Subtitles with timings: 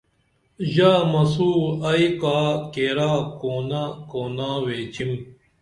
[0.73, 2.37] ژا مسوں ائی کا
[2.73, 5.11] کیرا کونہ کونا ویچِم